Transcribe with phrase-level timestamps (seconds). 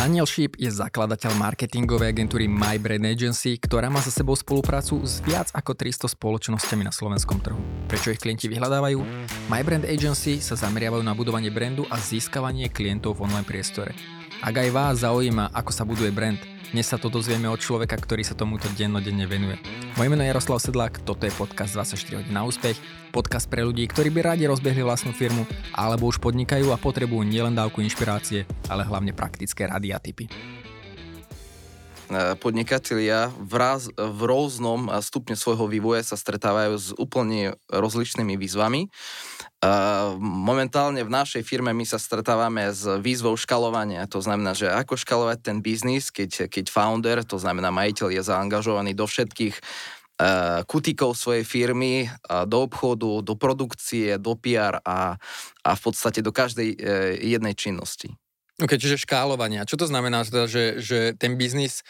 [0.00, 5.20] Daniel Sheep je zakladateľ marketingovej agentúry My Brand Agency, ktorá má za sebou spoluprácu s
[5.20, 7.60] viac ako 300 spoločnosťami na slovenskom trhu.
[7.84, 8.96] Prečo ich klienti vyhľadávajú?
[9.52, 13.92] My Brand Agency sa zameriavajú na budovanie brandu a získavanie klientov v online priestore.
[14.40, 16.40] Ak aj vás zaujíma, ako sa buduje brand,
[16.72, 19.60] dnes sa to dozvieme od človeka, ktorý sa tomuto dennodenne venuje.
[20.00, 22.80] Moje meno je Jaroslav Sedlák, toto je podcast 24 hodín na úspech,
[23.12, 25.44] podcast pre ľudí, ktorí by radi rozbehli vlastnú firmu,
[25.76, 30.24] alebo už podnikajú a potrebujú nielen dávku inšpirácie, ale hlavne praktické rady a tipy
[32.38, 38.90] podnikatelia v, raz, v rôznom stupne svojho vývoja sa stretávajú s úplne rozličnými výzvami.
[40.20, 44.10] Momentálne v našej firme my sa stretávame s výzvou škalovania.
[44.10, 48.92] To znamená, že ako škalovať ten biznis, keď, keď founder, to znamená majiteľ, je zaangažovaný
[48.92, 49.56] do všetkých
[50.68, 52.08] kutikov svojej firmy,
[52.44, 55.16] do obchodu, do produkcie, do PR a,
[55.64, 56.78] a v podstate do každej e,
[57.24, 58.12] jednej činnosti.
[58.60, 59.64] Ok, čiže škálovania.
[59.64, 61.80] Čo to znamená, teda, že, že ten biznis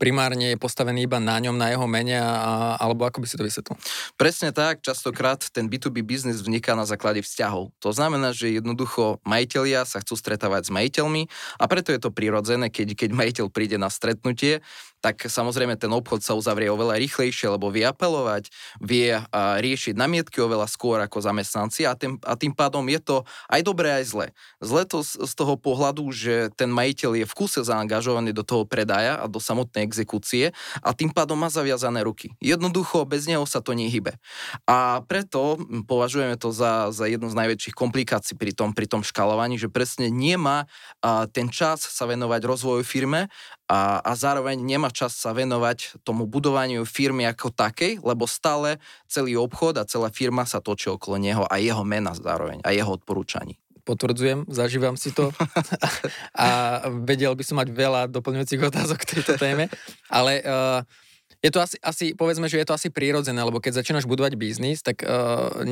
[0.00, 3.44] primárne je postavený iba na ňom, na jeho mene, a, alebo ako by si to
[3.44, 3.76] vysvetlil?
[4.16, 7.74] Presne tak, častokrát ten B2B biznis vzniká na základe vzťahov.
[7.84, 11.28] To znamená, že jednoducho majiteľia sa chcú stretávať s majiteľmi
[11.60, 14.64] a preto je to prirodzené, keď, keď majiteľ príde na stretnutie,
[15.00, 18.52] tak samozrejme ten obchod sa uzavrie oveľa rýchlejšie, lebo vie apelovať,
[18.84, 23.16] vie riešiť namietky oveľa skôr ako zamestnanci a tým, a tým pádom je to
[23.48, 24.26] aj dobré, aj zle.
[24.60, 28.68] Zle to z, z toho pohľadu, že ten majiteľ je v kuse zaangažovaný do toho
[28.68, 30.52] predaja a do samotnej exekúcie
[30.84, 32.36] a tým pádom má zaviazané ruky.
[32.44, 34.20] Jednoducho bez neho sa to nehybe.
[34.68, 35.56] A preto
[35.88, 40.12] považujeme to za, za jednu z najväčších komplikácií pri tom, pri tom škalovaní, že presne
[40.12, 40.68] nemá
[41.32, 43.32] ten čas sa venovať rozvoju firme
[43.70, 49.38] a, a zároveň nemá čas sa venovať tomu budovaniu firmy ako takej, lebo stále celý
[49.38, 53.62] obchod a celá firma sa točí okolo neho a jeho mena zároveň a jeho odporúčaní.
[53.86, 55.32] Potvrdzujem, zažívam si to.
[56.36, 59.72] A vedel by som mať veľa doplňujúcich otázok k tejto téme,
[60.12, 60.84] ale uh,
[61.40, 64.84] je to asi, asi, povedzme, že je to asi prírodzené, lebo keď začínaš budovať biznis,
[64.84, 65.64] tak uh,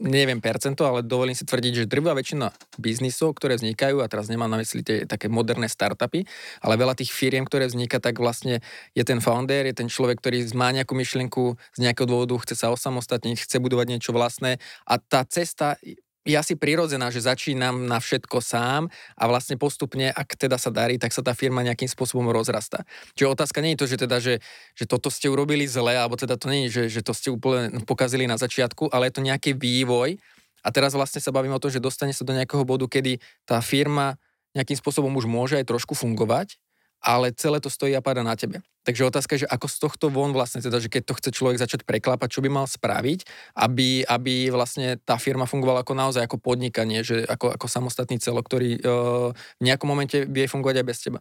[0.00, 2.48] neviem percento, ale dovolím si tvrdiť, že drvá väčšina
[2.80, 6.24] biznisov, ktoré vznikajú, a teraz nemám na mysli tie také moderné startupy,
[6.64, 8.64] ale veľa tých firiem, ktoré vzniká, tak vlastne
[8.96, 12.72] je ten founder, je ten človek, ktorý má nejakú myšlienku, z nejakého dôvodu chce sa
[12.72, 14.56] osamostatniť, chce budovať niečo vlastné
[14.88, 15.76] a tá cesta
[16.20, 21.00] je asi prirodzená, že začínam na všetko sám a vlastne postupne, ak teda sa darí,
[21.00, 22.84] tak sa tá firma nejakým spôsobom rozrastá.
[23.16, 24.34] Čiže otázka nie je to, že teda, že,
[24.76, 27.80] že toto ste urobili zle, alebo teda to nie je, že, že to ste úplne
[27.88, 30.20] pokazili na začiatku, ale je to nejaký vývoj
[30.60, 33.16] a teraz vlastne sa bavím o tom, že dostane sa do nejakého bodu, kedy
[33.48, 34.20] tá firma
[34.52, 36.60] nejakým spôsobom už môže aj trošku fungovať,
[37.00, 38.60] ale celé to stojí a pada na tebe.
[38.80, 41.60] Takže otázka je, že ako z tohto von vlastne, teda, že keď to chce človek
[41.60, 43.28] začať preklápať, čo by mal spraviť,
[43.60, 48.48] aby, aby vlastne tá firma fungovala ako naozaj ako podnikanie, že ako, ako samostatný celok,
[48.48, 51.18] ktorý uh, v nejakom momente vie fungovať aj bez teba.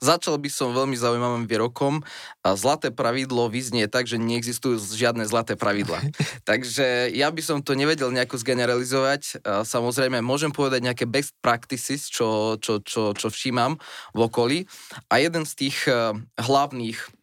[0.00, 2.00] Začal by som veľmi zaujímavým výrokom.
[2.56, 6.00] Zlaté pravidlo vyznie tak, že neexistujú žiadne zlaté pravidla.
[6.48, 9.44] Takže ja by som to nevedel nejako zgeneralizovať.
[9.44, 13.76] Samozrejme, môžem povedať nejaké best practices, čo, čo, čo, čo všímam
[14.16, 14.58] v okolí.
[15.12, 17.21] A jeden z tých uh, hlavných um,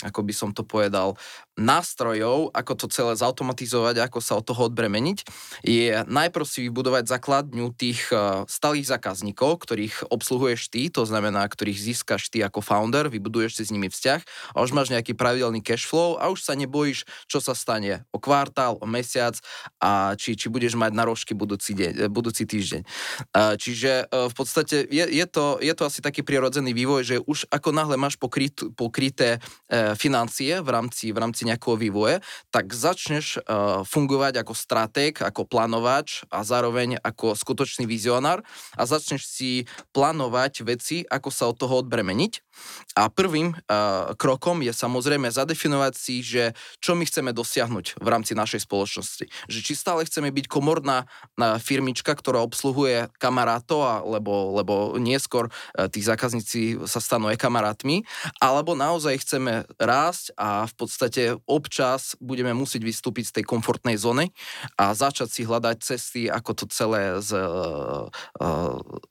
[0.00, 1.14] ako by som to povedal,
[1.60, 5.18] nástrojov, ako to celé zautomatizovať, ako sa od toho odbremeniť,
[5.60, 11.76] je najprv si vybudovať základňu tých uh, stalých zákazníkov, ktorých obsluhuješ ty, to znamená, ktorých
[11.76, 14.20] získaš ty ako founder, vybuduješ si s nimi vzťah
[14.56, 18.18] a už máš nejaký pravidelný cash flow a už sa nebojíš, čo sa stane o
[18.18, 19.36] kvartál, o mesiac
[19.84, 22.82] a či, či budeš mať na rožky budúci, deň, budúci týždeň.
[23.60, 27.52] Čiže uh, v podstate je, je, to, je to asi taký prirodzený vývoj, že už
[27.52, 33.38] ako náhle máš pokryt, pokryté uh, financie v rámci, v rámci nejakého vývoje, tak začneš
[33.42, 38.42] uh, fungovať ako stratég, ako plánovač a zároveň ako skutočný vizionár
[38.74, 39.50] a začneš si
[39.94, 42.49] plánovať veci, ako sa od toho odbremeniť.
[42.98, 48.34] A prvým uh, krokom je samozrejme zadefinovať si, že čo my chceme dosiahnuť v rámci
[48.34, 49.24] našej spoločnosti.
[49.46, 51.06] Že či stále chceme byť komorná
[51.62, 58.02] firmička, ktorá obsluhuje kamarátov, lebo, lebo neskôr uh, tí zákazníci sa stanú aj kamarátmi,
[58.42, 64.34] alebo naozaj chceme rásť a v podstate občas budeme musieť vystúpiť z tej komfortnej zóny
[64.76, 68.10] a začať si hľadať cesty, ako to celé z, uh,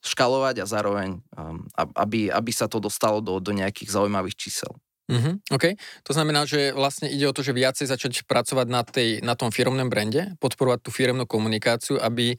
[0.03, 1.63] škalovať a zároveň, um,
[1.95, 4.71] aby, aby sa to dostalo do, do nejakých zaujímavých čísel.
[5.09, 5.65] Mm-hmm, OK.
[6.05, 9.49] To znamená, že vlastne ide o to, že viacej začať pracovať na, tej, na tom
[9.49, 12.37] firmnom brande, podporovať tú firmnú komunikáciu, aby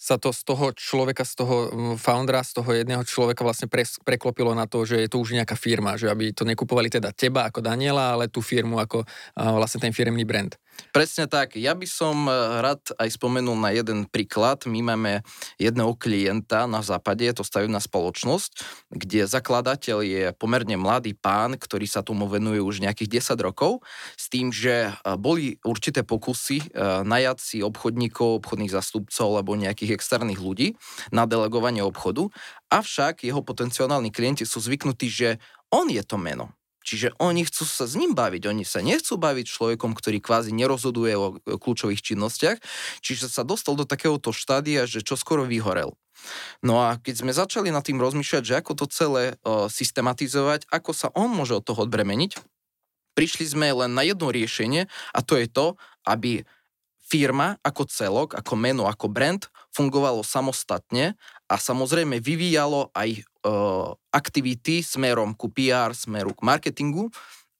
[0.00, 1.56] sa to z toho človeka, z toho
[2.00, 5.60] foundera, z toho jedného človeka vlastne pre, preklopilo na to, že je to už nejaká
[5.60, 9.04] firma, že aby to nekupovali teda teba ako Daniela, ale tú firmu ako
[9.36, 10.56] vlastne ten firmný brand.
[10.90, 11.54] Presne tak.
[11.54, 12.32] Ja by som e,
[12.64, 14.64] rád aj spomenul na jeden príklad.
[14.66, 15.22] My máme
[15.60, 18.50] jedného klienta na západe, je to stavebná spoločnosť,
[18.90, 23.84] kde zakladateľ je pomerne mladý pán, ktorý sa tomu venuje už nejakých 10 rokov,
[24.18, 26.66] s tým, že e, boli určité pokusy e,
[27.06, 30.68] najať si obchodníkov, obchodných zastupcov alebo nejakých externých ľudí
[31.10, 32.30] na delegovanie obchodu,
[32.70, 35.28] avšak jeho potenciálni klienti sú zvyknutí, že
[35.70, 39.46] on je to meno Čiže oni chcú sa s ním baviť, oni sa nechcú baviť
[39.46, 42.58] človekom, ktorý kvázi nerozhoduje o kľúčových činnostiach,
[43.04, 45.92] čiže sa dostal do takéhoto štádia, že čo skoro vyhorel.
[46.64, 50.90] No a keď sme začali nad tým rozmýšľať, že ako to celé uh, systematizovať, ako
[50.96, 52.40] sa on môže od toho odbremeniť,
[53.12, 55.76] prišli sme len na jedno riešenie a to je to,
[56.08, 56.48] aby
[56.96, 61.14] firma ako celok, ako meno, ako brand fungovalo samostatne
[61.46, 63.22] a samozrejme vyvíjalo aj e,
[64.10, 67.08] aktivity smerom ku PR, smeru k marketingu,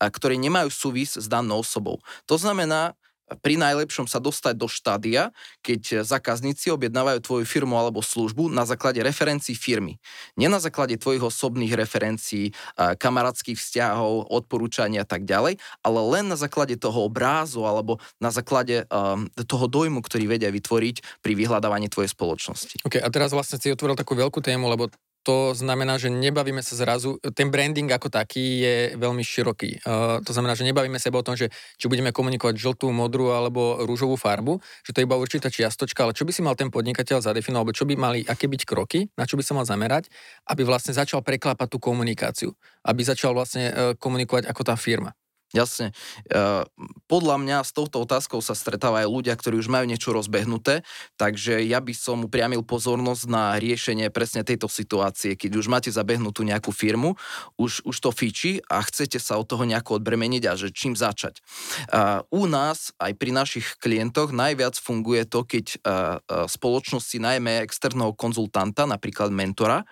[0.00, 2.00] a ktoré nemajú súvis s danou osobou.
[2.24, 2.96] To znamená,
[3.38, 5.30] pri najlepšom sa dostať do štádia,
[5.62, 10.02] keď zákazníci objednávajú tvoju firmu alebo službu na základe referencií firmy.
[10.34, 16.34] Nie na základe tvojich osobných referencií, kamarátskych vzťahov, odporúčania a tak ďalej, ale len na
[16.34, 22.10] základe toho obrázu alebo na základe um, toho dojmu, ktorý vedia vytvoriť pri vyhľadávaní tvojej
[22.10, 22.82] spoločnosti.
[22.82, 26.72] Ok, a teraz vlastne si otvoril takú veľkú tému, lebo to znamená, že nebavíme sa
[26.72, 29.84] zrazu, ten branding ako taký je veľmi široký.
[29.84, 33.84] Uh, to znamená, že nebavíme sa o tom, že či budeme komunikovať žltú, modrú alebo
[33.84, 37.20] rúžovú farbu, že to je iba určitá čiastočka, ale čo by si mal ten podnikateľ
[37.20, 40.08] zadefinovať, alebo čo by mali, aké byť kroky, na čo by sa mal zamerať,
[40.48, 42.50] aby vlastne začal preklápať tú komunikáciu,
[42.88, 45.12] aby začal vlastne uh, komunikovať ako tá firma.
[45.50, 45.90] Jasne.
[46.30, 46.62] Uh,
[47.10, 50.86] podľa mňa s touto otázkou sa stretávajú ľudia, ktorí už majú niečo rozbehnuté,
[51.18, 55.34] takže ja by som upriamil pozornosť na riešenie presne tejto situácie.
[55.34, 57.18] Keď už máte zabehnutú nejakú firmu,
[57.58, 61.42] už, už to fičí a chcete sa od toho nejako odbremeniť a že čím začať.
[61.90, 68.14] Uh, u nás, aj pri našich klientoch, najviac funguje to, keď uh, spoločnosti najmä externého
[68.14, 69.82] konzultanta, napríklad mentora,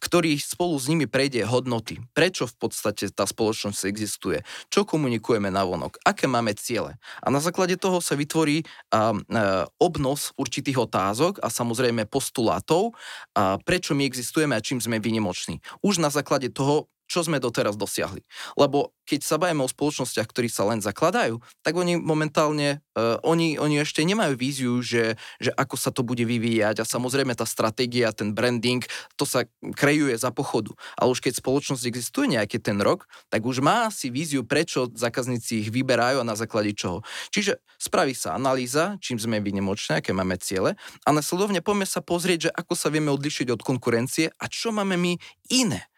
[0.00, 2.00] ktorý spolu s nimi prejde hodnoty.
[2.16, 4.40] Prečo v podstate tá spoločnosť existuje?
[4.72, 6.94] Čo komunikujeme na vonok, aké máme ciele.
[7.18, 8.62] A na základe toho sa vytvorí
[8.94, 12.94] a, a, obnos určitých otázok a samozrejme postulátov,
[13.34, 15.58] a prečo my existujeme a čím sme vynimoční.
[15.82, 18.24] Už na základe toho čo sme doteraz dosiahli.
[18.56, 23.58] Lebo keď sa bavíme o spoločnostiach, ktorí sa len zakladajú, tak oni momentálne, uh, oni,
[23.58, 28.14] oni ešte nemajú víziu, že, že ako sa to bude vyvíjať a samozrejme tá stratégia,
[28.14, 28.80] ten branding,
[29.18, 29.44] to sa
[29.76, 30.72] krejuje za pochodu.
[30.96, 35.66] Ale už keď spoločnosť existuje nejaký ten rok, tak už má si víziu, prečo zákazníci
[35.66, 37.04] ich vyberajú a na základe čoho.
[37.34, 42.48] Čiže spraví sa analýza, čím sme vynimočné, aké máme ciele a nasledovne poďme sa pozrieť,
[42.48, 45.12] že ako sa vieme odlišiť od konkurencie a čo máme my
[45.52, 45.91] iné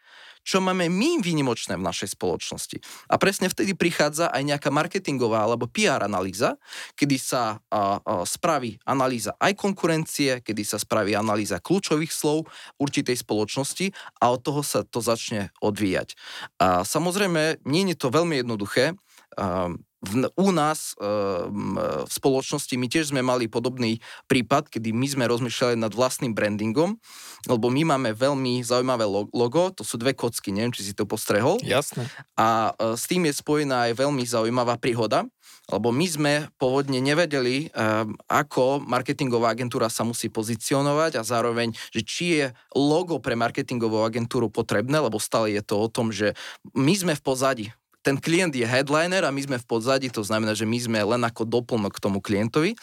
[0.45, 2.77] čo máme my výnimočné v našej spoločnosti.
[3.09, 6.61] A presne vtedy prichádza aj nejaká marketingová alebo PR analýza,
[6.93, 12.45] kedy sa a, a, spraví analýza aj konkurencie, kedy sa spraví analýza kľúčových slov
[12.77, 13.89] určitej spoločnosti
[14.21, 16.13] a od toho sa to začne odvíjať.
[16.61, 18.93] A samozrejme, nie je to veľmi jednoduché.
[20.05, 21.09] V, u nás e,
[22.05, 23.97] v spoločnosti my tiež sme mali podobný
[24.29, 27.01] prípad, kedy my sme rozmýšľali nad vlastným brandingom,
[27.49, 31.57] lebo my máme veľmi zaujímavé logo, to sú dve kocky, neviem, či si to postrehol.
[31.65, 32.05] Jasné.
[32.37, 35.25] A e, s tým je spojená aj veľmi zaujímavá príhoda,
[35.73, 37.77] lebo my sme pôvodne nevedeli, e,
[38.29, 42.45] ako marketingová agentúra sa musí pozicionovať a zároveň, že či je
[42.77, 46.37] logo pre marketingovú agentúru potrebné, lebo stále je to o tom, že
[46.77, 47.67] my sme v pozadí
[48.05, 51.25] ten klient je headliner a my sme v podzadí, to znamená, že my sme len
[51.25, 52.77] ako doplnok k tomu klientovi.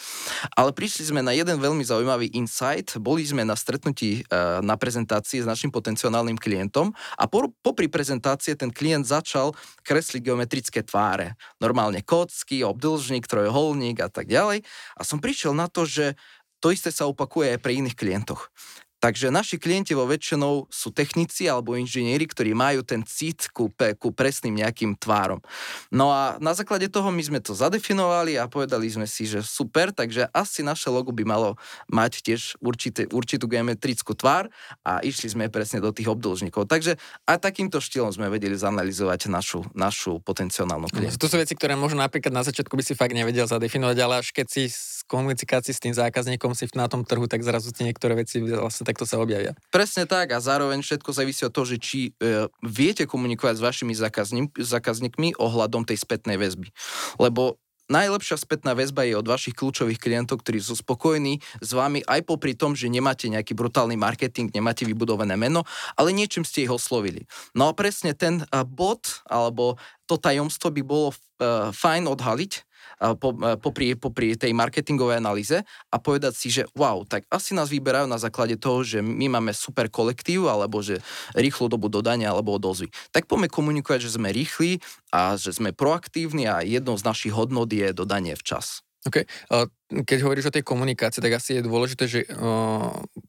[0.58, 2.98] Ale prišli sme na jeden veľmi zaujímavý insight.
[2.98, 4.34] Boli sme na stretnutí e,
[4.66, 9.54] na prezentácii s našim potenciálnym klientom a po, popri prezentácie ten klient začal
[9.86, 11.38] kresliť geometrické tváre.
[11.62, 14.66] Normálne kocky, obdĺžnik, trojuholník a tak ďalej.
[14.98, 16.18] A som prišiel na to, že
[16.58, 18.50] to isté sa opakuje aj pri iných klientoch.
[19.02, 23.66] Takže naši klienti vo väčšinou sú technici alebo inžinieri, ktorí majú ten cit ku,
[23.98, 25.42] ku presným nejakým tvárom.
[25.90, 29.90] No a na základe toho my sme to zadefinovali a povedali sme si, že super,
[29.90, 31.58] takže asi naše logo by malo
[31.90, 34.46] mať tiež určité, určitú geometrickú tvár
[34.86, 36.70] a išli sme presne do tých obdĺžnikov.
[36.70, 36.94] Takže
[37.26, 41.18] aj takýmto štýlom sme vedeli zanalizovať našu, našu potenciálnu klientu.
[41.18, 44.30] To sú veci, ktoré možno napríklad na začiatku by si fakt nevedel zadefinovať, ale až
[44.30, 44.70] keď si
[45.10, 49.08] komunikácii s tým zákazníkom si na tom trhu, tak zrazu ti niektoré veci vlastne takto
[49.08, 49.56] sa objavia.
[49.72, 53.96] Presne tak a zároveň všetko závisí od toho, že či e, viete komunikovať s vašimi
[53.96, 56.68] zákazník, zákazníkmi ohľadom tej spätnej väzby.
[57.16, 57.56] Lebo
[57.88, 62.52] najlepšia spätná väzba je od vašich kľúčových klientov, ktorí sú spokojní s vami aj popri
[62.52, 65.64] tom, že nemáte nejaký brutálny marketing, nemáte vybudované meno,
[65.96, 67.24] ale niečím ste ich oslovili.
[67.56, 71.16] No a presne ten bod alebo to tajomstvo by bolo
[71.72, 72.52] fajn odhaliť,
[73.58, 75.60] popri, popri tej marketingovej analýze
[75.90, 79.52] a povedať si, že wow, tak asi nás vyberajú na základe toho, že my máme
[79.54, 81.02] super kolektív alebo že
[81.34, 82.90] rýchlu dobu dodania alebo odozvy.
[83.14, 87.70] Tak poďme komunikovať, že sme rýchli a že sme proaktívni a jednou z našich hodnot
[87.72, 88.86] je dodanie včas.
[89.02, 89.26] OK.
[89.90, 92.22] Keď hovoríš o tej komunikácii, tak asi je dôležité, že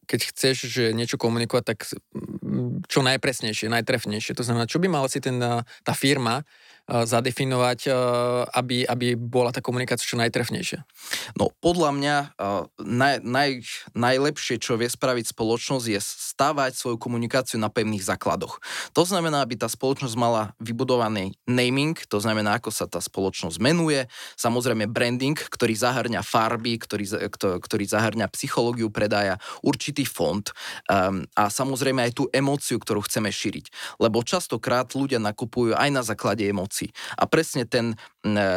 [0.05, 1.89] keď chceš že niečo komunikovať, tak
[2.85, 4.37] čo najpresnejšie, najtrefnejšie.
[4.37, 6.45] To znamená, čo by mala si ten, tá firma
[6.83, 7.93] zadefinovať, eh,
[8.59, 10.83] aby, aby bola tá komunikácia čo najtrefnejšia?
[11.39, 13.49] No podľa mňa eh, naj, naj,
[13.95, 18.59] najlepšie, čo vie spraviť spoločnosť, je stavať svoju komunikáciu na pevných základoch.
[18.91, 24.03] To znamená, aby tá spoločnosť mala vybudovaný naming, to znamená, ako sa tá spoločnosť menuje,
[24.35, 27.05] samozrejme branding, ktorý zahrňa farby, ktorý,
[27.63, 30.43] ktorý zahrňa psychológiu predaja, určitý fond
[30.89, 33.97] um, a samozrejme aj tú emóciu, ktorú chceme šíriť.
[34.01, 36.89] Lebo častokrát ľudia nakupujú aj na základe emócií emócií.
[37.17, 37.93] A presne ten,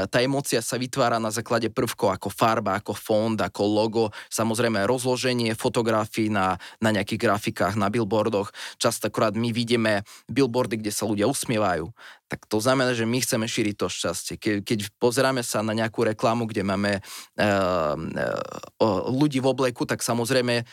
[0.08, 5.52] tá emócia sa vytvára na základe prvkov ako farba, ako fond, ako logo, samozrejme rozloženie
[5.52, 8.48] fotografií na, na nejakých grafikách, na billboardoch.
[8.80, 10.00] Častokrát my vidíme
[10.32, 11.92] billboardy, kde sa ľudia usmievajú.
[12.26, 14.34] Tak to znamená, že my chceme šíriť to šťastie.
[14.34, 20.02] Ke, keď pozeráme sa na nejakú reklamu, kde máme uh, uh, ľudí v obleku, tak
[20.02, 20.66] samozrejme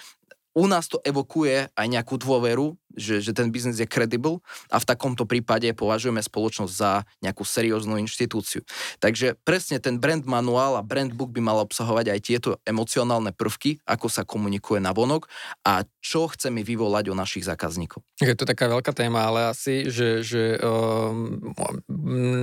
[0.53, 4.86] u nás to evokuje aj nejakú dôveru, že, že ten biznis je credible a v
[4.86, 8.62] takomto prípade považujeme spoločnosť za nejakú serióznu inštitúciu.
[9.01, 13.81] Takže presne ten brand manuál a brand book by mal obsahovať aj tieto emocionálne prvky,
[13.89, 15.25] ako sa komunikuje na vonok
[15.65, 18.05] a čo chceme vyvolať o našich zákazníkov.
[18.22, 21.41] Je to taká veľká téma, ale asi, že, že um,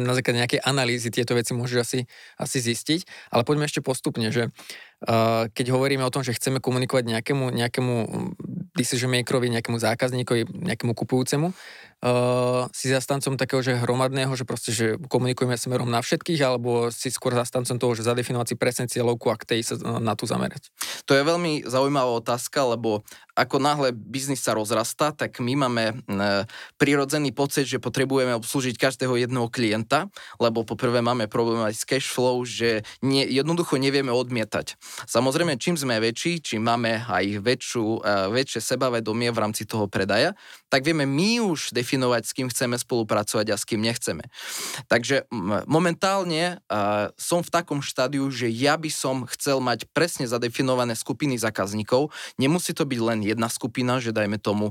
[0.07, 2.01] na základe nejakej analýzy tieto veci môžeš asi,
[2.43, 4.51] asi zistiť, ale poďme ešte postupne, že
[5.57, 7.95] keď hovoríme o tom, že chceme komunikovať nejakému, nejakému
[8.77, 11.57] decision makerovi, nejakému zákazníkovi, nejakému kupujúcemu,
[12.05, 17.13] uh, si zastancom takého, že hromadného, že proste, že komunikujeme smerom na všetkých, alebo si
[17.13, 20.73] skôr zastancom toho, že zadefinovať si presne cieľovku a k tej sa na tú zamerať?
[21.09, 23.05] To je veľmi zaujímavá otázka, lebo
[23.37, 25.95] ako náhle biznis sa rozrastá, tak my máme e,
[26.77, 32.09] prirodzený pocit, že potrebujeme obslúžiť každého jedného klienta, lebo poprvé máme problém aj s cash
[32.13, 34.77] flow, že nie, jednoducho nevieme odmietať.
[35.09, 40.37] Samozrejme, čím sme väčší, čím máme aj väčšiu, väčšie sebavedomie v rámci toho predaja,
[40.71, 44.23] tak vieme my už definovať, s kým chceme spolupracovať a s kým nechceme.
[44.87, 45.27] Takže
[45.67, 51.37] momentálne uh, som v takom štádiu, že ja by som chcel mať presne zadefinované skupiny
[51.37, 52.15] zákazníkov.
[52.39, 54.71] Nemusí to byť len jedna skupina, že dajme tomu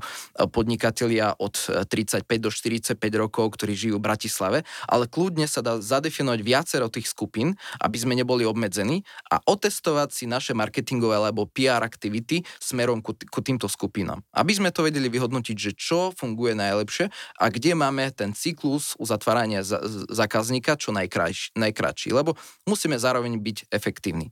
[0.56, 1.60] podnikatelia od
[1.92, 7.12] 35 do 45 rokov, ktorí žijú v Bratislave, ale kľudne sa dá zadefinovať viacero tých
[7.12, 13.12] skupín, aby sme neboli obmedzení a otestovať si naše marketingové alebo PR aktivity smerom ku,
[13.12, 14.24] ku týmto skupinám.
[14.32, 17.10] Aby sme to vedeli vyhodnotiť, že čo funguje najlepšie
[17.42, 19.66] a kde máme ten cyklus uzatvárania
[20.14, 22.38] zákazníka čo najkrajší, najkračší, lebo
[22.70, 24.30] musíme zároveň byť efektívni.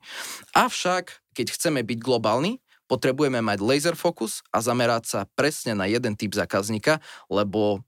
[0.54, 6.16] Avšak, keď chceme byť globálni, potrebujeme mať laser fokus a zamerať sa presne na jeden
[6.16, 7.84] typ zákazníka, lebo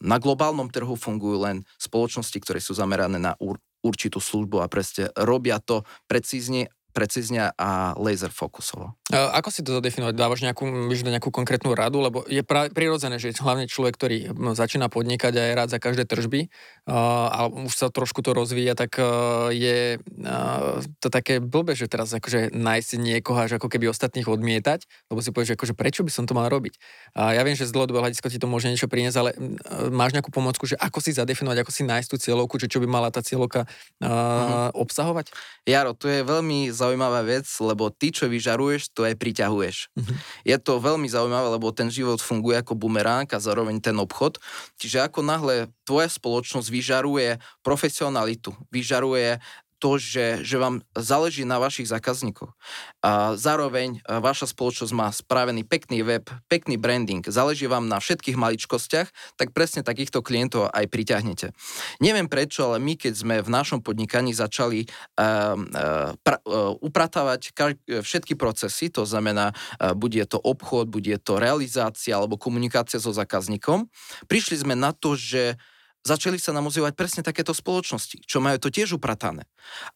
[0.00, 3.38] na globálnom trhu fungujú len spoločnosti, ktoré sú zamerané na
[3.86, 8.94] určitú službu a presne robia to precízne precízne a laser fokusovo.
[9.10, 10.14] Ako si to zadefinovať?
[10.14, 12.02] Dávaš nejakú, nejakú konkrétnu radu?
[12.02, 15.78] Lebo je pra, prirodzené, že hlavne človek, ktorý no, začína podnikať a je rád za
[15.82, 16.50] každé tržby
[16.90, 18.98] a už sa trošku to rozvíja, tak
[19.54, 19.98] je
[20.98, 25.30] to také blbé, že teraz akože nájsť niekoho až ako keby ostatných odmietať, lebo si
[25.30, 26.74] povieš, že akože prečo by som to mal robiť.
[27.14, 29.30] A ja viem, že z dlhodobého hľadiska ti to môže niečo priniesť, ale
[29.90, 32.86] máš nejakú pomocku, že ako si zadefinovať, ako si nájsť tú cieľovku, že čo by
[32.90, 34.70] mala tá cieľovka uh, uh-huh.
[34.74, 35.30] obsahovať?
[35.66, 39.92] Jaro, to je veľmi zaujímavá vec, lebo ty, čo vyžaruješ, to aj priťahuješ.
[39.92, 40.16] Mm-hmm.
[40.48, 44.40] Je to veľmi zaujímavé, lebo ten život funguje ako bumeránk a zároveň ten obchod.
[44.80, 49.36] Čiže ako náhle tvoja spoločnosť vyžaruje profesionalitu, vyžaruje
[49.80, 52.52] to, že, že vám záleží na vašich zákazníkoch.
[53.00, 59.08] A zároveň vaša spoločnosť má spravený pekný web, pekný branding, záleží vám na všetkých maličkostiach,
[59.40, 61.56] tak presne takýchto klientov aj priťahnete.
[62.04, 67.56] Neviem prečo, ale my, keď sme v našom podnikaní začali uh, uh, pra, uh, upratávať
[67.56, 73.16] ka- všetky procesy, to znamená, uh, bude to obchod, bude to realizácia alebo komunikácia so
[73.16, 73.88] zákazníkom,
[74.28, 75.56] prišli sme na to, že
[76.04, 79.44] začali sa nám ozývať presne takéto spoločnosti, čo majú to tiež upratané.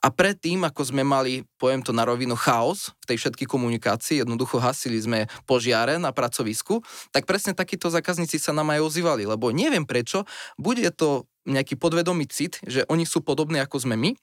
[0.05, 4.61] A predtým, ako sme mali, poviem to na rovinu, chaos v tej všetkej komunikácii, jednoducho
[4.61, 9.89] hasili sme požiare na pracovisku, tak presne takíto zákazníci sa nám aj ozývali, lebo neviem
[9.89, 10.29] prečo,
[10.61, 14.17] bude to nejaký podvedomý cit, že oni sú podobní ako sme my,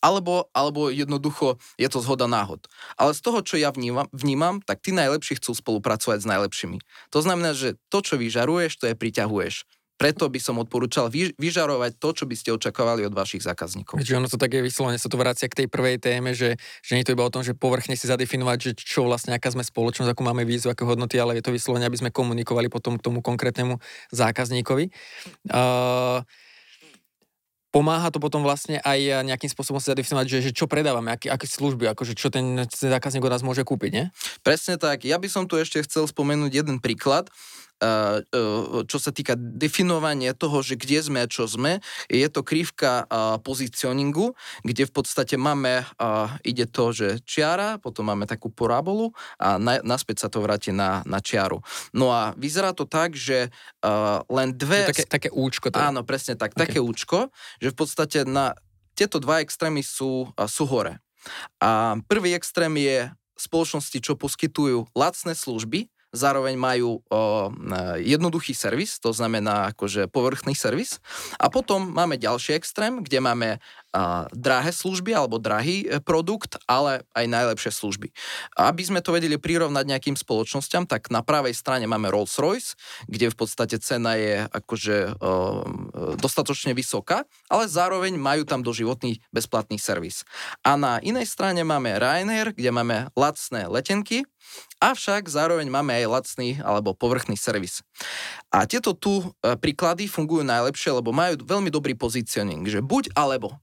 [0.00, 2.64] alebo, alebo jednoducho je to zhoda náhod.
[2.96, 6.78] Ale z toho, čo ja vnímam, vnímam, tak tí najlepší chcú spolupracovať s najlepšími.
[7.12, 9.68] To znamená, že to, čo vyžaruješ, to je priťahuješ.
[10.00, 14.00] Preto by som odporúčal vy, vyžarovať to, čo by ste očakávali od vašich zákazníkov.
[14.00, 17.04] Čiže ono to také vyslovene sa to vracia k tej prvej téme, že, že nie
[17.04, 20.08] je to iba o tom, že povrchne si zadefinovať, že čo vlastne, aká sme spoločnosť,
[20.08, 23.20] akú máme vízu, aké hodnoty, ale je to vyslovene, aby sme komunikovali potom k tomu
[23.20, 23.76] konkrétnemu
[24.08, 24.88] zákazníkovi.
[25.52, 26.24] Uh,
[27.70, 31.44] pomáha to potom vlastne aj nejakým spôsobom sa zadefinovať, že, že čo predávame, aké, aké
[31.44, 34.04] služby, akože čo ten zákazník od nás môže kúpiť, nie?
[34.42, 35.04] Presne tak.
[35.04, 37.30] Ja by som tu ešte chcel spomenúť jeden príklad.
[37.80, 38.20] Eh,
[38.84, 41.80] čo sa týka definovania toho, že kde sme a čo sme,
[42.12, 43.08] je to krivka
[43.40, 45.88] pozicioningu, kde v podstate máme,
[46.44, 51.24] ide to, že čiara, potom máme takú parabolu a naspäť sa to vráti na, na
[51.24, 51.64] čiaru.
[51.96, 53.48] No a vyzerá to tak, že
[54.28, 54.90] len dve...
[54.92, 55.72] Také, také účko.
[55.72, 55.78] To...
[55.80, 56.68] Áno, presne tak, okay.
[56.68, 57.32] také účko,
[57.62, 58.52] že v podstate na
[58.92, 61.00] tieto dva extrémy sú, sú hore.
[61.60, 63.08] A prvý extrém je
[63.40, 67.00] spoločnosti, čo poskytujú lacné služby, zároveň majú o,
[67.98, 70.98] jednoduchý servis, to znamená akože povrchný servis.
[71.38, 73.48] A potom máme ďalší extrém, kde máme
[73.90, 78.08] a, drahé služby alebo drahý e, produkt, ale aj najlepšie služby.
[78.54, 82.78] Aby sme to vedeli prirovnať nejakým spoločnosťam, tak na pravej strane máme Rolls-Royce,
[83.10, 89.78] kde v podstate cena je akože o, dostatočne vysoká, ale zároveň majú tam doživotný bezplatný
[89.78, 90.22] servis.
[90.62, 94.22] A na inej strane máme Ryanair, kde máme lacné letenky,
[94.80, 97.84] avšak zároveň máme aj lacný alebo povrchný servis.
[98.50, 103.60] A tieto tu e, príklady fungujú najlepšie, lebo majú veľmi dobrý pozicioning, že buď alebo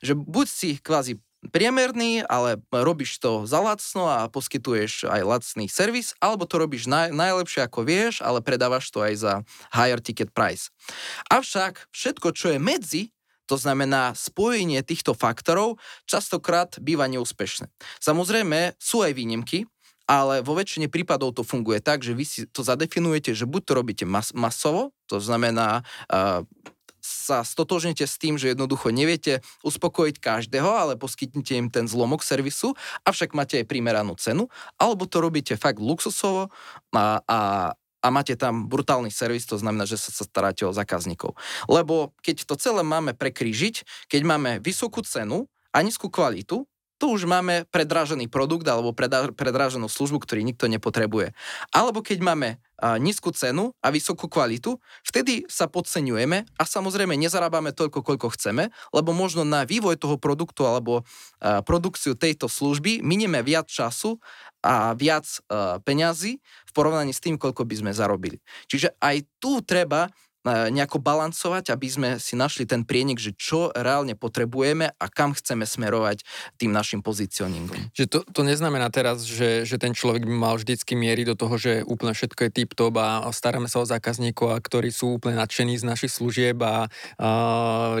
[0.00, 6.12] že buď si kvázi priemerný, ale robíš to za lacno a poskytuješ aj lacný servis,
[6.20, 9.32] alebo to robíš naj, najlepšie ako vieš, ale predávaš to aj za
[9.72, 10.68] higher ticket price.
[11.32, 13.02] Avšak všetko, čo je medzi,
[13.48, 17.72] to znamená spojenie týchto faktorov, častokrát býva neúspešné.
[17.98, 19.66] Samozrejme, sú aj výnimky,
[20.10, 23.72] ale vo väčšine prípadov to funguje tak, že vy si to zadefinujete, že buď to
[23.74, 26.42] robíte mas- masovo, to znamená uh,
[27.10, 32.78] sa stotožnete s tým, že jednoducho neviete uspokojiť každého, ale poskytnete im ten zlomok servisu,
[33.02, 34.46] avšak máte aj primeranú cenu,
[34.78, 36.54] alebo to robíte fakt luxusovo
[36.94, 37.40] a, a,
[37.74, 41.34] a máte tam brutálny servis, to znamená, že sa staráte o zákazníkov.
[41.66, 46.69] Lebo keď to celé máme prekrížiť, keď máme vysokú cenu a nízku kvalitu,
[47.00, 48.92] tu už máme predrážený produkt alebo
[49.32, 51.32] predráženú službu, ktorý nikto nepotrebuje.
[51.72, 52.60] Alebo keď máme
[53.00, 59.16] nízku cenu a vysokú kvalitu, vtedy sa podceňujeme a samozrejme nezarábame toľko, koľko chceme, lebo
[59.16, 61.04] možno na vývoj toho produktu alebo
[61.40, 64.20] produkciu tejto služby minieme viac času
[64.60, 65.24] a viac
[65.88, 68.44] peňazí v porovnaní s tým, koľko by sme zarobili.
[68.68, 70.12] Čiže aj tu treba
[70.46, 75.68] nejako balancovať, aby sme si našli ten prienik, že čo reálne potrebujeme a kam chceme
[75.68, 76.24] smerovať
[76.56, 77.92] tým našim pozicioningom.
[77.92, 81.54] Že to, to neznamená teraz, že, že ten človek by mal vždycky mieriť do toho,
[81.60, 85.76] že úplne všetko je tip-top a staráme sa o zákazníkov, a ktorí sú úplne nadšení
[85.76, 86.88] z našich služieb a,
[87.20, 87.28] a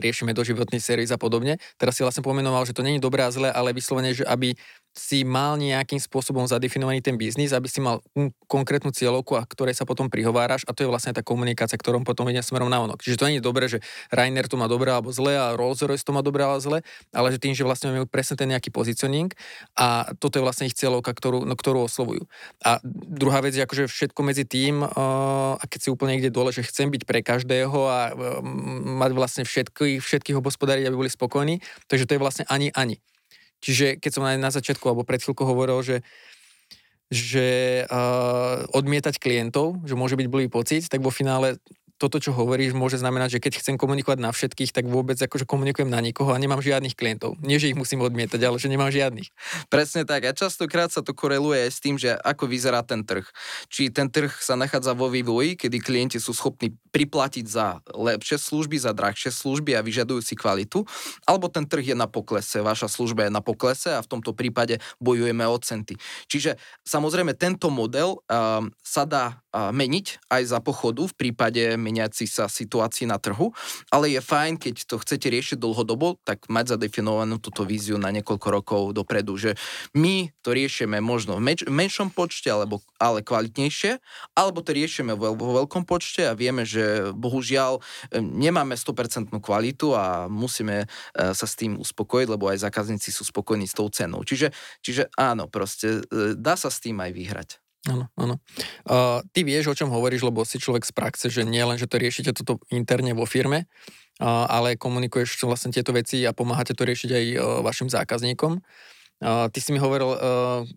[0.00, 1.60] riešime doživotný servis a podobne.
[1.76, 4.56] Teraz si vlastne pomenoval, že to není dobré a zlé, ale vyslovene, že aby
[4.90, 8.02] si mal nejakým spôsobom zadefinovaný ten biznis, aby si mal
[8.50, 12.26] konkrétnu cieľovku, a ktorej sa potom prihováraš a to je vlastne tá komunikácia, ktorom potom
[12.26, 12.98] ide smerom na onok.
[12.98, 13.78] Čiže to nie je dobré, že
[14.10, 16.78] Rainer to má dobré alebo zle a Rolls-Royce to má dobré alebo zle,
[17.14, 19.30] ale že tým, že vlastne majú presne ten nejaký pozicioning
[19.78, 22.26] a toto je vlastne ich cieľovka, ktorú, no, ktorú oslovujú.
[22.66, 26.50] A druhá vec je akože všetko medzi tým, uh, a keď si úplne niekde dole,
[26.50, 28.42] že chcem byť pre každého a uh,
[28.98, 32.98] mať vlastne všetkých, všetkých hospodáriť, aby boli spokojní, takže to je vlastne ani ani.
[33.60, 35.96] Čiže keď som aj na začiatku alebo pred chvíľkou hovoril, že
[37.10, 41.58] že uh, odmietať klientov, že môže byť blbý pocit, tak vo finále
[42.00, 45.92] toto, čo hovoríš, môže znamenať, že keď chcem komunikovať na všetkých, tak vôbec akože komunikujem
[45.92, 47.36] na nikoho a nemám žiadnych klientov.
[47.44, 49.28] Nie, že ich musím odmietať, ale že nemám žiadnych.
[49.68, 50.24] Presne tak.
[50.24, 53.28] A častokrát sa to koreluje aj s tým, že ako vyzerá ten trh.
[53.68, 58.80] Či ten trh sa nachádza vo vývoji, kedy klienti sú schopní priplatiť za lepšie služby,
[58.80, 60.88] za drahšie služby a vyžadujú si kvalitu,
[61.28, 64.80] alebo ten trh je na poklese, vaša služba je na poklese a v tomto prípade
[64.98, 66.00] bojujeme o centy.
[66.32, 66.56] Čiže
[66.88, 73.10] samozrejme tento model um, sa dá meniť aj za pochodu v prípade meniaci sa situácii
[73.10, 73.50] na trhu,
[73.90, 78.48] ale je fajn, keď to chcete riešiť dlhodobo, tak mať zadefinovanú túto víziu na niekoľko
[78.50, 79.58] rokov dopredu, že
[79.94, 83.98] my to riešime možno v menš- menšom počte, alebo, ale kvalitnejšie,
[84.38, 87.82] alebo to riešime vo, vo veľkom počte a vieme, že bohužiaľ
[88.18, 90.86] nemáme 100% kvalitu a musíme e,
[91.34, 94.22] sa s tým uspokojiť, lebo aj zákazníci sú spokojní s tou cenou.
[94.22, 97.50] Čiže, čiže áno, proste e, dá sa s tým aj vyhrať.
[97.88, 98.36] Áno, áno.
[98.84, 101.88] Uh, ty vieš, o čom hovoríš, lebo si človek z praxe, že nie len, že
[101.88, 103.64] to riešite toto interne vo firme,
[104.20, 108.60] uh, ale komunikuješ vlastne tieto veci a pomáhate to riešiť aj uh, vašim zákazníkom.
[109.24, 110.18] Uh, ty si mi hovoril uh,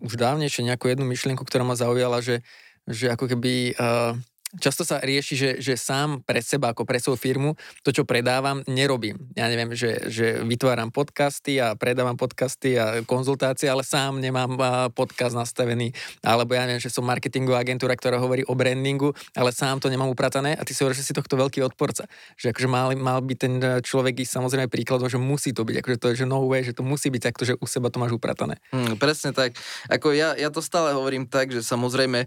[0.00, 2.40] už dávnejšie nejakú jednu myšlienku, ktorá ma zaujala, že,
[2.88, 4.16] že ako keby uh,
[4.58, 8.62] často sa rieši, že, že sám pre seba, ako pre svoju firmu, to, čo predávam,
[8.66, 9.18] nerobím.
[9.34, 14.56] Ja neviem, že, že vytváram podcasty a predávam podcasty a konzultácie, ale sám nemám
[14.94, 15.90] podcast nastavený.
[16.22, 20.10] Alebo ja neviem, že som marketingová agentúra, ktorá hovorí o brandingu, ale sám to nemám
[20.10, 22.06] upratané a ty si hovoríš, že si tohto veľký odporca.
[22.38, 25.96] Že akože mal, mal by ten človek ísť samozrejme príkladom, že musí to byť, akože
[26.00, 28.16] to je, že no way, že to musí byť takto, že u seba to máš
[28.16, 28.58] upratané.
[28.70, 29.56] Hmm, presne tak.
[29.90, 32.26] Ako ja, ja to stále hovorím tak, že samozrejme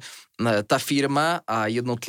[0.70, 1.66] tá firma a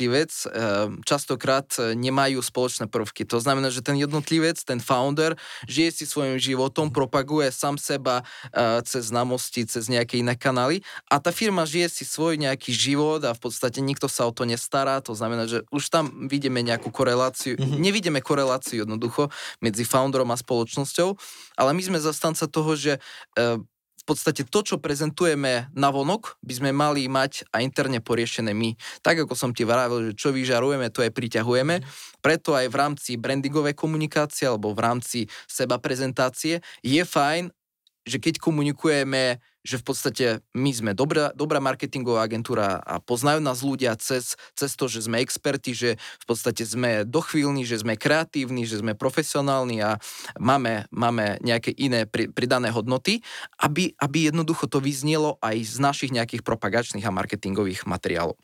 [0.09, 3.25] jednotlivec ehm, častokrát e, nemajú spoločné prvky.
[3.29, 5.37] To znamená, že ten jednotlivec, ten founder,
[5.69, 11.21] žije si svojim životom, propaguje sám seba e, cez známosti, cez nejaké iné kanály a
[11.21, 14.97] tá firma žije si svoj nejaký život a v podstate nikto sa o to nestará.
[15.05, 17.79] To znamená, že už tam vidíme nejakú koreláciu, mm-hmm.
[17.79, 19.29] nevidíme koreláciu jednoducho
[19.61, 21.09] medzi founderom a spoločnosťou,
[21.61, 22.97] ale my sme zastanca toho, že
[24.09, 28.73] podstate to, čo prezentujeme na vonok, by sme mali mať a interne poriešené my.
[29.05, 31.85] Tak ako som ti vravil, že čo vyžarujeme, to aj priťahujeme.
[32.25, 37.53] Preto aj v rámci brandingovej komunikácie alebo v rámci seba prezentácie je fajn,
[38.09, 43.59] že keď komunikujeme že v podstate my sme dobrá, dobrá marketingová agentúra a poznajú nás
[43.59, 48.63] ľudia cez, cez to, že sme experti, že v podstate sme dochvíľni, že sme kreatívni,
[48.63, 49.91] že sme profesionálni a
[50.39, 53.19] máme, máme nejaké iné pridané hodnoty,
[53.59, 58.39] aby, aby jednoducho to vyznelo aj z našich nejakých propagačných a marketingových materiálov.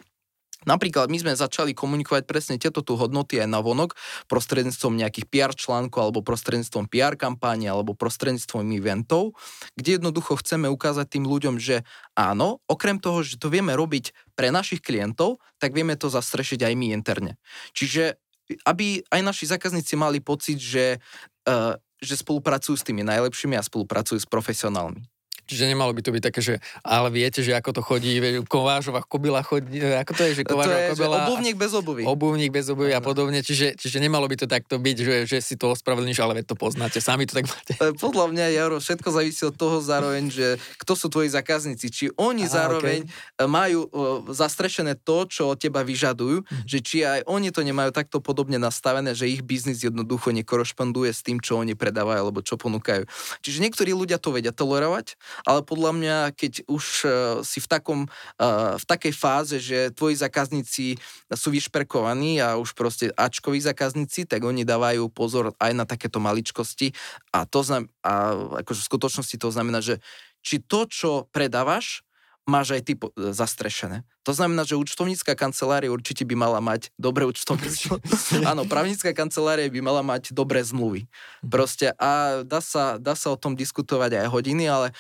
[0.65, 3.93] Napríklad my sme začali komunikovať presne tieto tu hodnoty aj na vonok
[4.27, 9.37] prostredníctvom nejakých PR článkov alebo prostredníctvom PR kampáne alebo prostredníctvom eventov,
[9.77, 11.85] kde jednoducho chceme ukázať tým ľuďom, že
[12.17, 16.73] áno, okrem toho, že to vieme robiť pre našich klientov, tak vieme to zastrešiť aj
[16.73, 17.37] my interne.
[17.71, 18.19] Čiže
[18.65, 21.01] aby aj naši zákazníci mali pocit, že,
[21.49, 25.14] uh, že spolupracujú s tými najlepšími a spolupracujú s profesionálmi.
[25.45, 28.17] Čiže nemalo by to byť také, že ale viete, že ako to chodí,
[28.49, 31.17] kovážová kobila chodí, ako to je, že kovážová to je, kobila.
[31.29, 32.03] Obuvník bez obuvy.
[32.05, 35.53] Obuvník bez obuvy a podobne, čiže, čiže nemalo by to takto byť, že, že si
[35.53, 37.73] to ospravedlníš, ale to poznáte, sami to tak máte.
[37.77, 40.47] E, podľa mňa, Jaro, všetko závisí od toho zároveň, že
[40.81, 43.45] kto sú tvoji zákazníci, či oni Aha, zároveň okay.
[43.45, 43.89] majú uh,
[44.33, 46.65] zastrešené to, čo od teba vyžadujú, hm.
[46.65, 51.21] že či aj oni to nemajú takto podobne nastavené, že ich biznis jednoducho nekorešponduje s
[51.21, 53.05] tým, čo oni predávajú alebo čo ponúkajú.
[53.45, 57.11] Čiže niektorí ľudia to vedia tolerovať, ale podľa mňa, keď už uh,
[57.43, 57.99] si v, takom,
[58.39, 60.95] uh, v takej fáze, že tvoji zákazníci
[61.33, 66.95] sú vyšperkovaní a už proste Ačkoví zákazníci, tak oni dávajú pozor aj na takéto maličkosti
[67.35, 69.99] a to znam, a akože v skutočnosti to znamená, že
[70.45, 72.05] či to, čo predávaš,
[72.45, 74.05] máš aj ty zastrešené.
[74.21, 77.97] To znamená, že účtovnícka kancelária určite by mala mať dobré účtovníctvo.
[78.49, 81.09] Áno, právnická kancelária by mala mať dobré zmluvy.
[81.41, 81.49] Mhm.
[81.49, 84.93] Proste a dá sa, dá sa o tom diskutovať aj hodiny, ale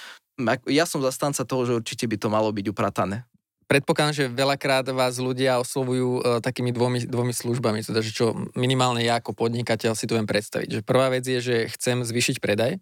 [0.67, 3.23] ja som zastanca toho, že určite by to malo byť upratané.
[3.65, 9.01] Predpokladám, že veľakrát vás ľudia oslovujú uh, takými dvomi, dvomi službami, teda, že čo minimálne
[9.01, 10.79] ja ako podnikateľ si to viem predstaviť.
[10.79, 12.77] Že prvá vec je, že chcem zvýšiť predaj,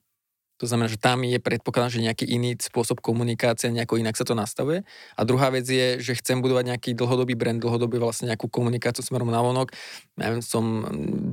[0.62, 4.38] to znamená, že tam je predpokladám, že nejaký iný spôsob komunikácie, nejako inak sa to
[4.38, 4.86] nastavuje.
[5.18, 9.34] A druhá vec je, že chcem budovať nejaký dlhodobý brand, dlhodobý vlastne nejakú komunikáciu smerom
[9.34, 9.74] na vonok.
[10.16, 10.86] Neviem, som,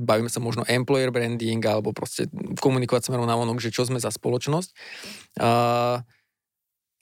[0.03, 4.09] bavíme sa možno employer branding alebo proste komunikovať smerom na vonok, že čo sme za
[4.09, 4.69] spoločnosť.
[5.37, 6.01] Uh,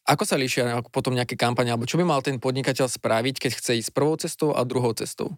[0.10, 3.72] ako sa líšia potom nejaké kampane, alebo čo by mal ten podnikateľ spraviť, keď chce
[3.86, 5.38] ísť prvou cestou a druhou cestou?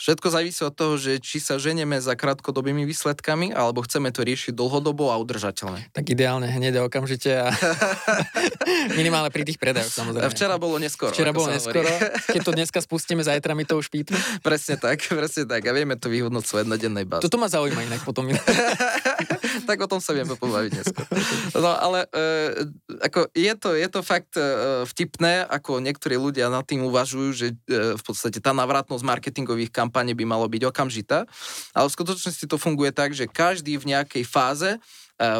[0.00, 4.56] Všetko závisí od toho, že či sa ženieme za krátkodobými výsledkami, alebo chceme to riešiť
[4.56, 5.92] dlhodobo a udržateľne.
[5.92, 7.52] Tak ideálne hneď a okamžite a
[9.00, 10.32] minimálne pri tých predajoch samozrejme.
[10.32, 11.12] Včera bolo neskoro.
[11.12, 11.84] Včera bolo neskoro.
[12.32, 14.16] Keď to dneska spustíme, zajtra mi to už pípne.
[14.40, 15.60] presne tak, presne tak.
[15.68, 17.28] A vieme to vyhodnocovať na dennej báze.
[17.28, 18.32] Toto ma zaujíma inak potom.
[19.64, 21.06] tak o tom sa vieme pobaviť neskôr.
[21.56, 22.68] No ale e,
[23.00, 24.42] ako je to, je to fakt e,
[24.84, 30.12] vtipné, ako niektorí ľudia nad tým uvažujú, že e, v podstate tá navratnosť marketingových kampaní
[30.12, 31.24] by malo byť okamžitá,
[31.72, 34.76] ale v skutočnosti to funguje tak, že každý v nejakej fáze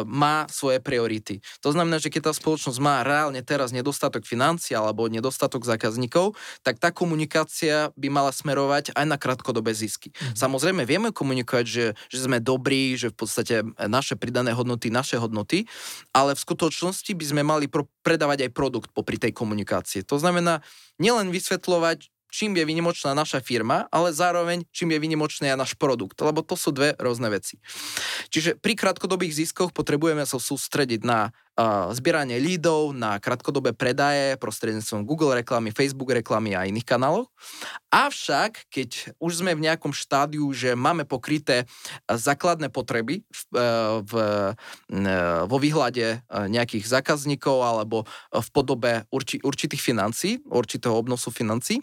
[0.05, 1.39] má svoje priority.
[1.61, 6.33] To znamená, že keď tá spoločnosť má reálne teraz nedostatok financií alebo nedostatok zákazníkov,
[6.65, 10.09] tak tá komunikácia by mala smerovať aj na krátkodobé zisky.
[10.09, 10.33] Mm.
[10.33, 15.69] Samozrejme, vieme komunikovať, že, že sme dobrí, že v podstate naše pridané hodnoty, naše hodnoty,
[16.09, 20.01] ale v skutočnosti by sme mali pro, predávať aj produkt popri tej komunikácii.
[20.09, 20.65] To znamená,
[20.97, 26.21] nielen vysvetľovať, čím je vynimočná naša firma, ale zároveň čím je vynimočný aj náš produkt,
[26.21, 27.57] lebo to sú dve rôzne veci.
[28.29, 31.33] Čiže pri krátkodobých ziskoch potrebujeme sa sústrediť na
[31.89, 37.33] zbieranie lídov, na krátkodobé predaje prostredníctvom Google reklamy, Facebook reklamy a iných kanálov.
[37.89, 41.65] Avšak, keď už sme v nejakom štádiu, že máme pokryté
[42.05, 43.41] základné potreby v,
[44.05, 44.13] v,
[45.49, 51.81] vo výhľade nejakých zákazníkov alebo v podobe urči, určitých financí, určitého obnosu financí,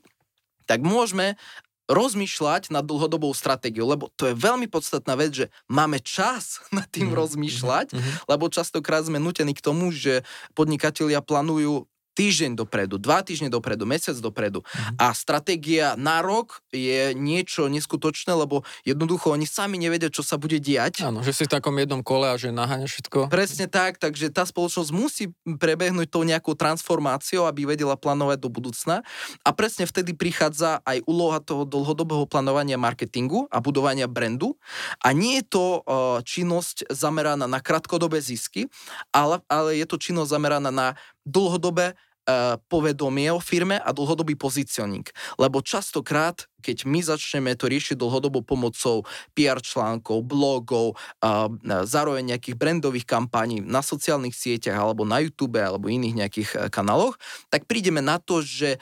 [0.65, 1.37] tak môžeme
[1.85, 7.13] rozmýšľať nad dlhodobou stratégiou, lebo to je veľmi podstatná vec, že máme čas nad tým
[7.13, 7.21] mm-hmm.
[7.21, 8.15] rozmýšľať, mm-hmm.
[8.29, 10.25] lebo častokrát sme nutení k tomu, že
[10.57, 14.63] podnikatelia plánujú týždeň dopredu, dva týždne dopredu, mesiac dopredu.
[14.63, 14.97] Mm-hmm.
[15.03, 20.63] A stratégia na rok je niečo neskutočné, lebo jednoducho oni sami nevedia, čo sa bude
[20.63, 21.03] diať.
[21.03, 23.29] Áno, že si v takom jednom kole a že naháňa všetko.
[23.29, 29.03] Presne tak, takže tá spoločnosť musí prebehnúť tou nejakou transformáciou, aby vedela plánovať do budúcna.
[29.43, 34.55] A presne vtedy prichádza aj úloha toho dlhodobého plánovania marketingu a budovania brandu.
[35.03, 38.71] A nie je to uh, činnosť zameraná na krátkodobé zisky,
[39.11, 45.05] ale, ale je to činnosť zameraná na dlhodobé uh, povedomie o firme a dlhodobý pozicioning.
[45.37, 49.05] Lebo častokrát, keď my začneme to riešiť dlhodobo pomocou
[49.37, 51.49] PR článkov, blogov, uh,
[51.85, 57.17] zároveň nejakých brandových kampaní na sociálnych sieťach alebo na YouTube alebo iných nejakých uh, kanáloch,
[57.53, 58.77] tak prídeme na to, že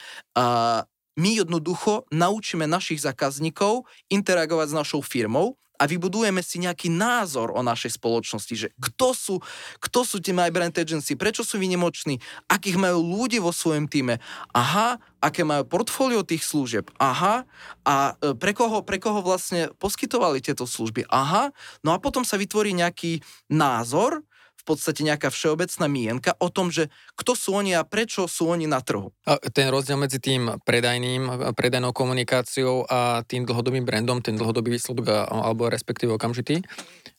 [1.12, 7.58] my jednoducho naučíme našich zákazníkov interagovať s našou firmou a vybudujeme si nejaký názor o
[7.66, 9.34] našej spoločnosti, že kto sú,
[9.82, 14.22] kto sú tie My Brand Agency, prečo sú vynimoční, akých majú ľudí vo svojom týme,
[14.54, 17.42] aha, aké majú portfólio tých služieb, aha,
[17.82, 21.50] a e, pre koho, pre koho vlastne poskytovali tieto služby, aha,
[21.82, 23.18] no a potom sa vytvorí nejaký
[23.50, 24.22] názor,
[24.62, 26.86] v podstate nejaká všeobecná mienka o tom, že
[27.18, 29.10] kto sú oni a prečo sú oni na trhu.
[29.26, 35.26] A ten rozdiel medzi tým predajným, predajnou komunikáciou a tým dlhodobým brandom, ten dlhodobý výsledok
[35.26, 36.62] alebo respektíve okamžitý,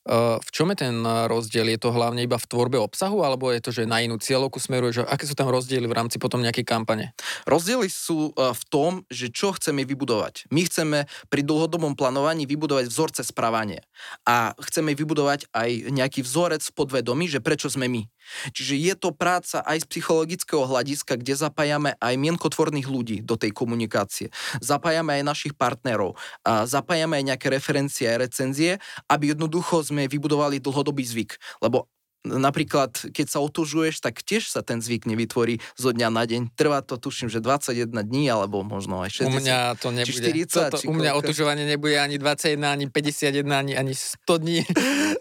[0.07, 1.71] v čom je ten rozdiel?
[1.71, 4.99] Je to hlavne iba v tvorbe obsahu, alebo je to, že na inú cieľovku smeruje?
[5.07, 7.15] Aké sú tam rozdiely v rámci potom nejakej kampane?
[7.47, 10.51] Rozdiely sú v tom, že čo chceme vybudovať.
[10.51, 13.79] My chceme pri dlhodobom plánovaní vybudovať vzorce správania.
[14.27, 18.03] A chceme vybudovať aj nejaký vzorec podvedomí, že prečo sme my.
[18.51, 23.51] Čiže je to práca aj z psychologického hľadiska, kde zapájame aj mienkotvorných ľudí do tej
[23.51, 24.29] komunikácie.
[24.59, 30.59] Zapájame aj našich partnerov, a zapájame aj nejaké referencie a recenzie, aby jednoducho sme vybudovali
[30.59, 31.39] dlhodobý zvyk.
[31.63, 31.87] Lebo
[32.23, 36.55] napríklad, keď sa otužuješ, tak tiež sa ten zvyk nevytvorí zo dňa na deň.
[36.55, 39.27] Trvá to, tuším, že 21 dní, alebo možno aj 60.
[39.27, 40.07] U mňa to nebude.
[40.07, 41.23] Či 40, to, či u mňa koľko?
[41.27, 44.59] otužovanie nebude ani 21, ani 51, ani, ani 100 dní.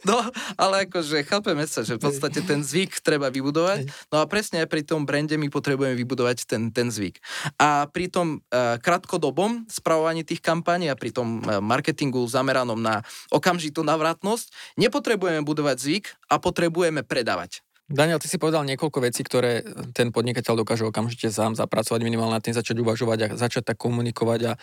[0.03, 0.19] No,
[0.59, 3.87] ale akože chápeme sa, že v podstate ten zvyk treba vybudovať.
[4.11, 7.23] No a presne aj pri tom brande my potrebujeme vybudovať ten, ten zvyk.
[7.55, 13.07] A pri tom uh, krátkodobom spravovaní tých kampaní a pri tom uh, marketingu zameranom na
[13.31, 17.65] okamžitú navratnosť nepotrebujeme budovať zvyk a potrebujeme potrebujeme predávať.
[17.93, 22.41] Daniel, ty si povedal niekoľko vecí, ktoré ten podnikateľ dokáže okamžite sám zapracovať, minimálne na
[22.41, 24.57] tým začať uvažovať a začať tak komunikovať a, a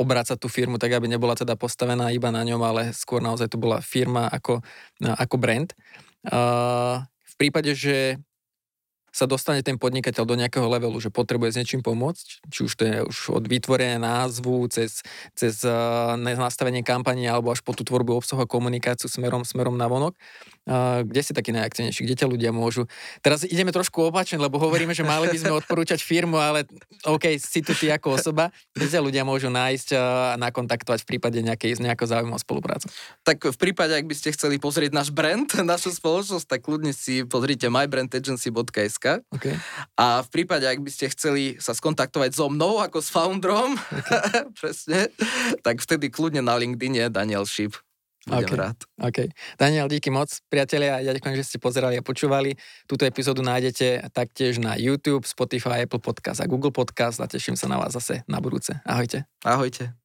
[0.00, 3.60] obrácať tú firmu tak, aby nebola teda postavená iba na ňom, ale skôr naozaj to
[3.60, 4.64] bola firma ako,
[5.02, 5.76] ako brand.
[6.24, 8.16] A, v prípade, že
[9.18, 12.82] sa dostane ten podnikateľ do nejakého levelu, že potrebuje s niečím pomôcť, či už to
[12.86, 15.02] je už od vytvorenia názvu, cez,
[15.34, 19.90] cez uh, nastavenie kampane alebo až po tú tvorbu obsahu a komunikáciu smerom, smerom na
[19.90, 20.14] vonok.
[21.04, 22.04] Kde si taký najaktivnejší?
[22.04, 22.84] Kde ťa ľudia môžu?
[23.24, 26.68] Teraz ideme trošku opačne, lebo hovoríme, že mali by sme odporúčať firmu, ale
[27.08, 28.52] OK, si tu ty ako osoba.
[28.76, 32.92] Kde ťa ľudia môžu nájsť a nakontaktovať v prípade nejakej, nejakého záujmu o spoluprácu?
[33.24, 37.24] Tak v prípade, ak by ste chceli pozrieť náš brand, našu spoločnosť, tak kľudne si
[37.24, 39.54] pozrite mybrandagency.sk Okay.
[39.96, 44.44] A v prípade, ak by ste chceli sa skontaktovať so mnou ako s founderom, okay.
[44.60, 45.08] presne,
[45.62, 47.78] tak vtedy kľudne na LinkedIne Daniel Šip.
[48.28, 48.58] Budem okay.
[48.60, 48.78] rád.
[49.00, 49.18] OK.
[49.56, 51.00] Daniel, díky moc, priatelia.
[51.00, 52.54] Ja ďakujem, že ste pozerali a počúvali.
[52.84, 57.66] Túto epizódu nájdete taktiež na YouTube, Spotify, Apple Podcast a Google Podcast a teším sa
[57.66, 58.76] na vás zase na budúce.
[58.84, 59.24] Ahojte.
[59.42, 59.97] Ahojte.